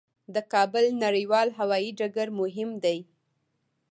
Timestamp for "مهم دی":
2.41-2.99